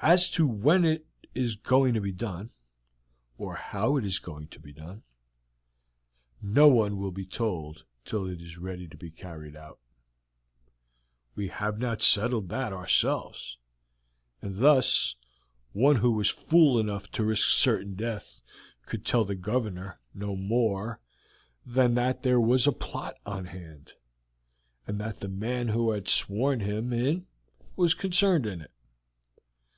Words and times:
As 0.00 0.30
to 0.30 0.46
when 0.46 0.84
it 0.84 1.04
is 1.34 1.56
going 1.56 1.94
to 1.94 2.00
be 2.00 2.12
done, 2.12 2.50
or 3.38 3.56
how 3.56 3.96
it 3.96 4.04
is 4.04 4.20
going 4.20 4.46
to 4.48 4.60
be 4.60 4.72
done, 4.72 5.02
no 6.40 6.68
one 6.68 6.98
will 6.98 7.10
be 7.10 7.26
told 7.26 7.84
till 8.04 8.28
it 8.28 8.40
is 8.40 8.56
ready 8.58 8.86
to 8.86 8.96
be 8.96 9.10
carried 9.10 9.56
out. 9.56 9.80
We 11.34 11.48
have 11.48 11.78
not 11.78 12.02
settled 12.02 12.50
that 12.50 12.72
ourselves, 12.72 13.56
and 14.40 14.58
thus 14.58 15.16
one 15.72 15.96
who 15.96 16.12
was 16.12 16.28
fool 16.28 16.78
enough 16.78 17.10
to 17.12 17.24
risk 17.24 17.48
certain 17.48 17.94
death 17.94 18.42
could 18.84 19.04
tell 19.04 19.24
the 19.24 19.34
Governor 19.34 19.98
no 20.14 20.36
more 20.36 21.00
than 21.64 21.94
that 21.94 22.22
there 22.22 22.38
was 22.38 22.64
a 22.66 22.70
plot 22.70 23.16
on 23.24 23.46
hand, 23.46 23.94
and 24.86 25.00
that 25.00 25.18
the 25.18 25.28
man 25.28 25.68
who 25.68 25.90
had 25.90 26.06
sworn 26.06 26.60
him 26.60 26.92
in 26.92 27.26
was 27.76 27.94
concerned 27.94 28.46
in 28.46 28.60
it." 28.60 28.70